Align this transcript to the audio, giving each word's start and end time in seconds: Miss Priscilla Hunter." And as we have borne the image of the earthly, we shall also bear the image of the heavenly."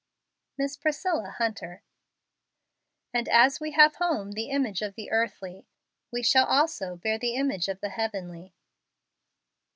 Miss 0.57 0.77
Priscilla 0.77 1.29
Hunter." 1.37 1.83
And 3.13 3.29
as 3.29 3.59
we 3.59 3.73
have 3.73 3.95
borne 3.99 4.31
the 4.31 4.49
image 4.49 4.81
of 4.81 4.95
the 4.95 5.11
earthly, 5.11 5.67
we 6.11 6.23
shall 6.23 6.47
also 6.47 6.95
bear 6.95 7.19
the 7.19 7.35
image 7.35 7.67
of 7.67 7.81
the 7.81 7.89
heavenly." 7.89 8.55